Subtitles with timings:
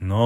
[0.00, 0.16] ナ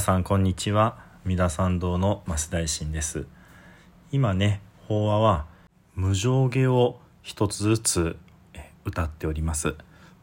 [0.00, 0.96] 皆さんこんにちは。
[1.26, 3.26] 三田参道の増大臣です。
[4.10, 5.44] 今ね法話は
[5.94, 8.16] 無上下を一つずつ
[8.54, 9.74] え歌っております。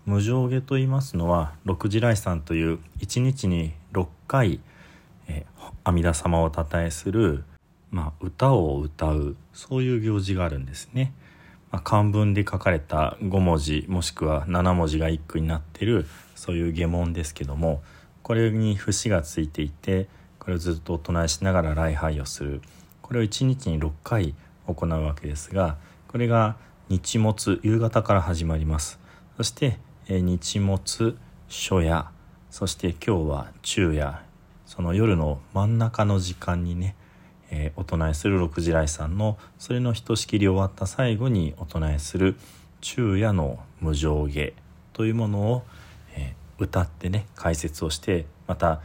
[0.08, 4.62] 無上下と言いますのは六時来さんという一日に6回
[5.28, 5.46] え
[5.84, 7.44] 阿弥陀様を称えする
[7.92, 11.14] まあ、歌を歌うそういう行事があるんですね。
[11.70, 17.84] まあ、漢文で書かれた5文字もしくは7文字が一句になってるそういう下文ですけども
[18.28, 22.62] これに節がついていてこれをずっとお唱えしながら礼拝をする。
[23.02, 25.78] これを1日に6回行うわけですが
[26.10, 26.58] これが
[26.90, 29.00] 日没夕方から始まります。
[29.38, 32.12] そして、日没初夜
[32.52, 34.20] そして今日は昼夜
[34.66, 36.98] その夜の真ん中の時間にね
[37.50, 42.36] えーお唱えする六時来さんのそれのひとしきり終わった最後にお唱えする
[42.82, 44.52] 昼夜の無上下
[44.92, 45.64] というものを、
[46.60, 48.82] 歌ってね解説をしてまた、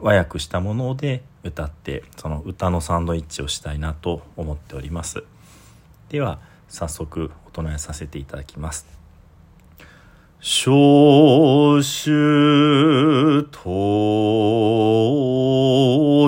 [0.00, 5.22] 和訳したもので歌ってその歌のサンドイッチをしたいなと思っております。
[6.08, 8.86] では早速お唱えさせていただきます。
[10.40, 13.60] 小衆東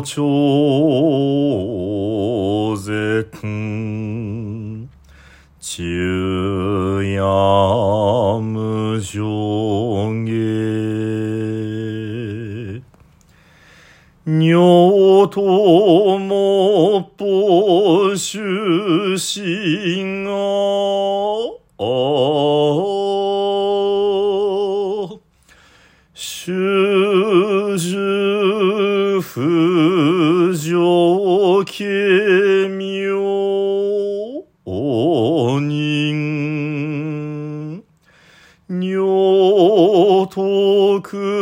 [0.05, 0.23] 朝
[2.77, 3.31] 絶
[5.61, 7.80] 昼夜
[14.41, 18.41] 女ともぽ出
[19.13, 20.31] 身が
[26.15, 33.21] 修樹不上軽妙。
[35.61, 37.85] 人
[38.69, 41.40] 女徳寿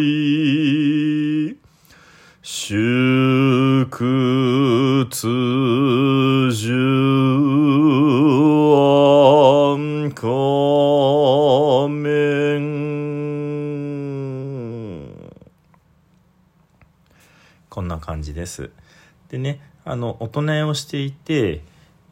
[0.00, 1.56] 体
[2.42, 3.88] 祝
[5.10, 6.74] 通十
[8.74, 10.28] 安仮
[11.88, 12.78] 面
[17.68, 18.70] こんな感じです。
[19.28, 21.62] でねあのお唱えをしていて、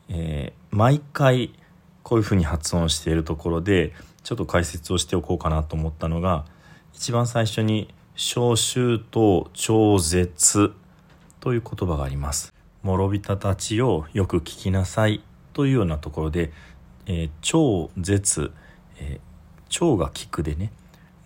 [0.09, 1.55] えー毎回
[2.03, 6.45] こういうふうに発音しているところでちょっと解説をしておこうかなと思ったのが
[6.97, 10.73] 一番最初に「小衆と超絶」
[11.41, 12.55] という言葉があります。
[12.83, 16.53] 諸人たちをよく聞きなさいというようなところで
[17.05, 18.51] 「えー超絶」
[18.99, 19.27] えー
[19.69, 20.73] 超が聞くでね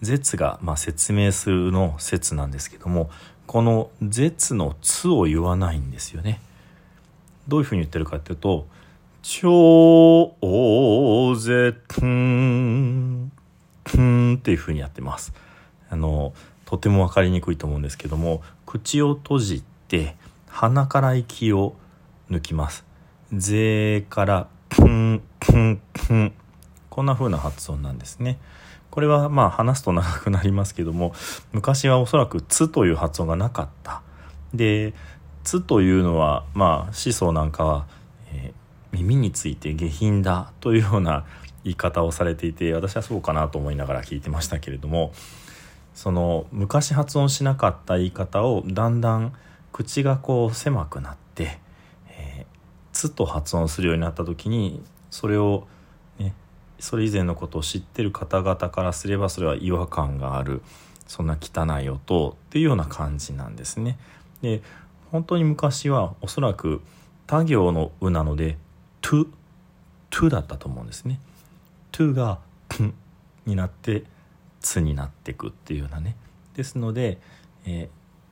[0.00, 3.08] 絶がまあ説明するの説なんですけども
[3.46, 6.40] この絶の「つ」を言わないんですよね。
[7.46, 8.66] どういうふうに言ってるかっていうと
[9.22, 10.34] 「超
[11.36, 15.32] 絶んん」っていうふうにやってます。
[15.90, 16.32] あの
[16.64, 21.74] とても分かりにくいと思うんですけども口を閉じて鼻から息を
[22.30, 22.84] 抜きます。
[23.32, 26.32] ぜから「くんくんくん」
[26.90, 28.38] こんな風な発音なんですね。
[28.90, 31.14] これはまあ話すと長くなりますけども
[31.52, 34.02] 昔はおそらく「つ」という発音がなかった。
[34.54, 34.94] で
[35.44, 37.86] 「つ」というのはまあ思想なんかは、
[38.32, 38.60] えー
[38.92, 41.24] 耳について下品だというような
[41.64, 45.12] 言い方をされていて私はそうかなと思いながら聞いてましたけれども
[45.94, 49.32] その昔発音しなかった言い方をだんだん
[49.72, 51.58] 口がこう狭くなって
[52.08, 52.56] 「えー
[52.92, 55.66] つ」と発音するようになった時にそれを
[56.18, 56.34] ね
[56.78, 60.62] それ以前のことを知ってる方々からすればそれは違和感がある
[61.06, 63.98] そんな汚い音っていうような感じなんですね。
[64.42, 64.62] で
[65.10, 66.82] 本当に昔はおそらく
[67.26, 68.58] 他行の「う」なので
[69.02, 69.26] 「to」
[70.10, 71.20] 「to」だったと思うんですね。
[71.92, 72.38] to が
[72.80, 72.94] 「ん」
[73.44, 74.04] になって
[74.60, 76.16] 「つ」になっていくっていうようなね。
[76.54, 77.20] ですので
[77.66, 77.88] 「え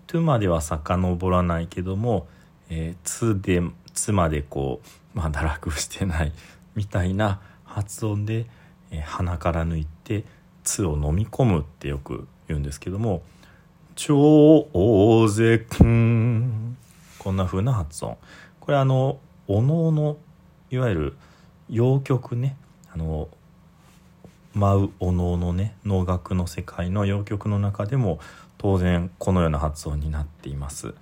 [0.06, 2.26] ー、to」までは遡らないけども
[2.70, 3.62] 「えー、つ」で
[3.94, 4.80] 「つ」までこ
[5.14, 6.32] う、まあ、堕落してない
[6.74, 8.46] みたいな発音で、
[8.90, 10.24] えー鼻から抜いて
[10.64, 13.22] 「つ」を飲み込むってよく言うんですけども
[13.98, 16.76] 「超大勢くん。
[17.18, 18.16] こんな風な発音。
[18.60, 20.16] これあのおのおの
[20.70, 21.16] いわゆる
[21.68, 22.56] 洋曲ね。
[22.92, 23.28] あの
[24.58, 28.18] 舞うおのおのね能楽の世界の洋曲の中でも
[28.58, 30.94] 当然このような発音になっています。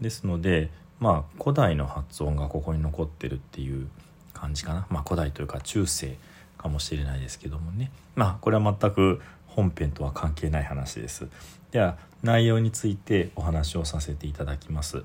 [0.00, 0.70] ですので
[1.00, 3.88] まあ古代の発音がここに残ってるっていう
[4.32, 4.86] 感じかな。
[4.88, 6.16] まあ古代というか中世
[6.56, 7.90] かもしれないですけどもね。
[8.14, 11.28] まあこれは全く本編とは関係ない話です。
[11.72, 15.04] では内容についてお話をさせていただきます。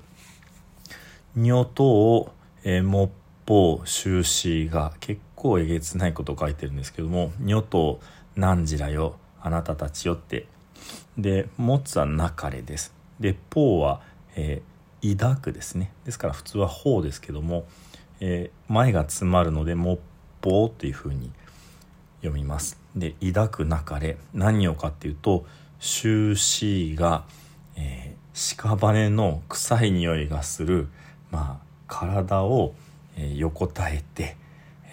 [1.36, 2.32] 女と
[2.64, 3.10] えー、もっ
[3.46, 8.00] ぽ終始が結構えげつないことを書いてるんですけども「女と
[8.34, 10.46] 何時らよあなたたちよ」って。
[11.16, 12.92] で「持つはなかれ」です。
[13.20, 14.00] で「ぽ」は、
[14.34, 15.92] えー、抱くですね。
[16.04, 17.66] ですから普通は「ほう」ですけども、
[18.20, 19.98] えー、前が詰まるので「もっ
[20.40, 21.30] ぽ」というふうに
[22.20, 22.80] 読みます。
[22.96, 25.46] で「抱くなかれ」何をかっていうと
[25.78, 27.24] 「終始が、
[27.76, 30.88] えー、屍の臭い匂いがする
[31.30, 32.74] まあ体を
[33.18, 34.36] え横たえて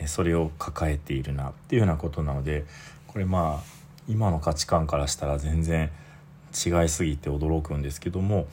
[0.07, 2.65] それを抱えているなっていうようなことなので
[3.07, 3.63] これまあ
[4.07, 5.91] 今の価値観からしたら全然
[6.53, 8.47] 違いすぎて驚くんですけども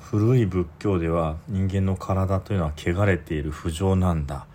[0.00, 4.46] 古い仏教では人間の体というのは汚れている不浄なんだ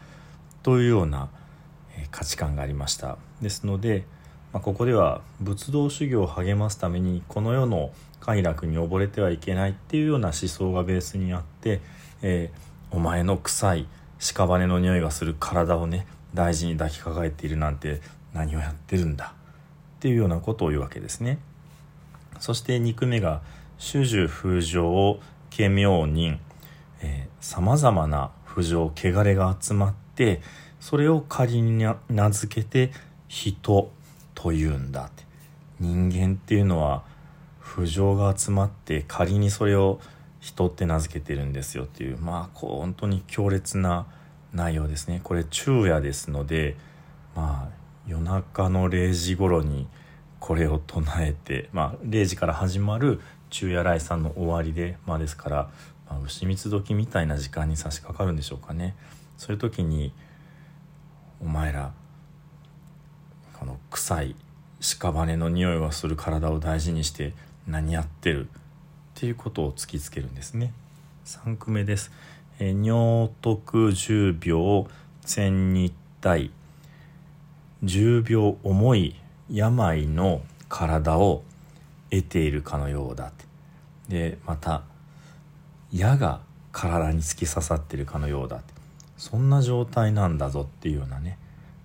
[0.63, 1.29] というような
[2.11, 3.17] 価値観がありました。
[3.41, 4.05] ですので、
[4.53, 7.91] まあ、ここでは仏道修行を励ますためにこの世の
[8.21, 11.81] 快楽に溺れてはいけないっていうような思想がベースにあって
[12.21, 13.87] えー、お前の臭い
[14.21, 18.01] 屍の匂いがする体をね大事に抱きかかえているなんて
[18.33, 19.33] 何をやってるんだ？
[19.97, 21.39] っていうようなことを言うわけですね。
[22.39, 23.41] そして2句目が
[23.77, 25.19] 「主樹不浄
[25.49, 26.39] 家明人」
[27.41, 30.41] さまざまな不浄汚れが集まって
[30.79, 32.91] それを仮に名付けて
[33.27, 33.91] 「人」
[34.35, 35.23] というんだって
[35.79, 37.03] 人間っていうのは
[37.59, 39.99] 不浄が集まって仮にそれを
[40.41, 44.07] 人って名付けてるんですよっていうまあこう本当に強烈な
[44.53, 45.21] 内容ですね。
[45.23, 46.75] これ昼夜ですので
[47.35, 49.87] まあ夜中の0時頃に
[50.39, 53.21] これを唱えてまあ0時から始まる
[53.51, 55.69] 昼夜来さんの終わりでまあですから、
[56.09, 58.95] まあ、牛蜜時みたいな時間に差し掛かるんでしょうかね。
[59.37, 60.11] そういう時に
[61.39, 61.93] お前ら
[63.59, 64.35] この臭い
[64.79, 67.33] 屍の匂いがする体を大事にして
[67.67, 68.47] 何やってる
[69.21, 70.73] っていうことを突きつけるんですね。
[71.25, 72.11] 3句目です。
[72.57, 74.87] え尿徳10秒
[75.23, 76.49] 千日体
[77.83, 79.15] 10秒重い
[79.51, 81.43] 病の体を
[82.09, 83.45] 得ているかのようだって。
[84.09, 84.81] でまた
[85.93, 86.39] 矢が
[86.71, 88.73] 体に突き刺さってるかのようだって
[89.17, 91.37] そんな状態なんだぞっていうようなね。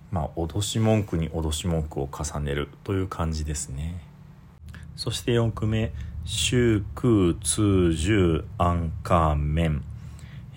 [0.09, 4.01] まあ脅し文句に脅し文句を重ねるという感じですね。
[4.95, 5.93] そして4句目。
[6.29, 9.81] 修空通十安価面、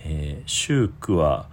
[0.03, 1.47] えー、修空は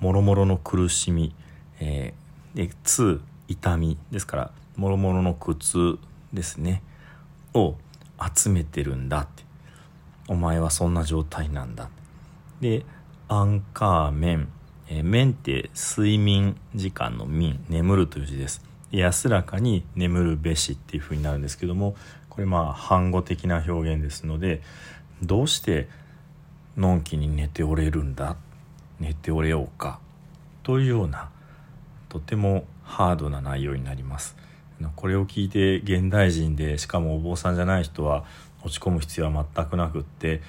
[0.00, 1.32] もろもろの苦しみ、
[1.78, 6.00] えー、で通痛みですからもろもろの苦痛
[6.32, 6.82] ですね。
[7.54, 7.76] を
[8.36, 9.44] 集めてるんだって。
[10.26, 11.90] お前はそんな状態なんだ。
[12.60, 12.84] で
[13.28, 14.48] アンカーメン、
[14.88, 18.64] えー、面って睡眠時間の眠眠るという字です。
[18.90, 21.94] 安らかに眠るべしっていうふうになるんですけども
[22.30, 24.62] これまあ反語的な表現ですので
[25.22, 25.88] どうして
[26.76, 28.36] のんきに寝ておれるんだ
[28.98, 30.00] 寝ておれようか
[30.62, 31.30] というような
[32.08, 34.36] とてもハードな内容になります
[34.96, 38.24] これを聞いて現代人でしかもお坊さんじゃない人は
[38.64, 40.40] 落ち込む必要は全くなくって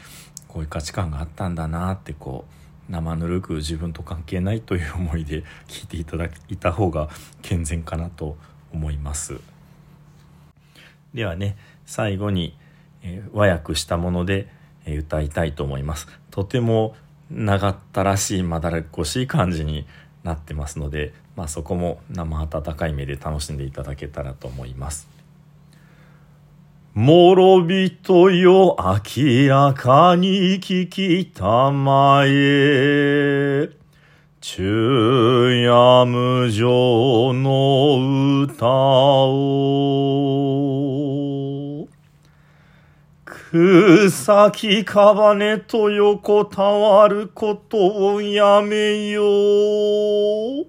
[0.48, 7.10] こういう価値観があったんだなってこう生ぬるく自分と関係ないという思いで聞いていただいた方が
[7.42, 8.38] 健全かなと
[8.74, 9.40] 思います。
[11.14, 12.58] ではね最後に、
[13.04, 14.48] えー、和訳したもので、
[14.86, 16.08] えー、歌いたいと思います。
[16.30, 16.96] とても
[17.30, 19.86] 長ったらしいまだらっこしい感じに
[20.24, 25.10] なってますので、まあ、そこも生温かい目で楽しんでいただけたらと思います。
[26.94, 33.81] 諸人よ明らかに聞きたまえ。
[34.44, 39.62] 昼夜無常の歌を
[43.52, 50.66] 草木かばねと横たわることをやめよう。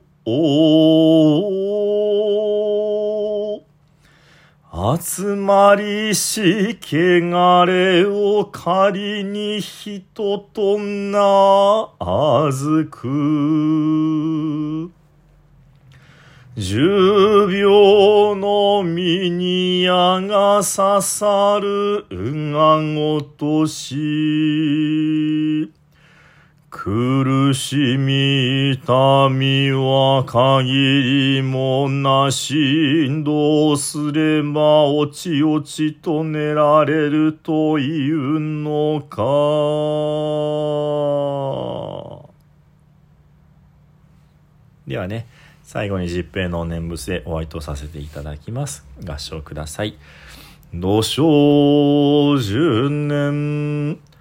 [5.00, 14.90] 集まりし汚れを仮に人となあずく。
[16.56, 25.72] 十秒の身に矢が刺さるうがごとし。
[26.84, 39.22] 苦しみ痛みは限りもなし、どうすればおちおちと寝られるというのか。
[44.88, 45.28] ではね、
[45.62, 48.84] 最後に十平の念仏でお会いとさせていただきます。
[49.04, 49.96] 合唱ください。
[50.74, 54.11] 土生十年。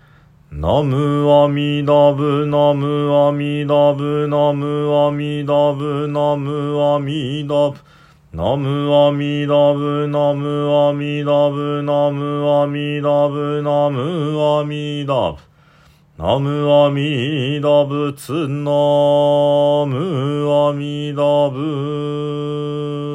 [0.53, 7.77] ナムアミダブナムアミダブナムアミダブナムアミダブ
[8.33, 15.37] ナムアミダブナムアミダブナムアミダブナムアミダブ
[16.17, 23.10] ナムアミダ仏ナムアミダブ